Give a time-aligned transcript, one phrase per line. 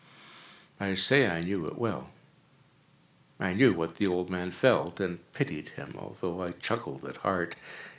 [0.79, 2.09] I say I knew it well.
[3.39, 7.55] I knew what the old man felt, and pitied him, although I chuckled at heart.